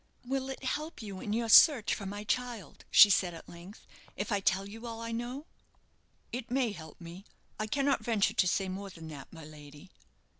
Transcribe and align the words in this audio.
"Will 0.25 0.49
it 0.49 0.63
help 0.63 1.03
you 1.03 1.19
in 1.21 1.31
your 1.31 1.47
search 1.47 1.93
for 1.93 2.07
my 2.07 2.23
child," 2.23 2.85
she 2.89 3.11
said, 3.11 3.35
at 3.35 3.47
length, 3.47 3.85
"if 4.17 4.31
I 4.31 4.39
tell 4.39 4.67
you 4.67 4.87
all 4.87 4.99
I 4.99 5.11
know?" 5.11 5.45
"It 6.31 6.49
may 6.49 6.71
help 6.71 6.99
me. 6.99 7.23
I 7.59 7.67
cannot 7.67 8.03
venture 8.03 8.33
to 8.33 8.47
say 8.47 8.67
more 8.67 8.89
than 8.89 9.09
that, 9.09 9.31
my 9.31 9.45
lady." 9.45 9.91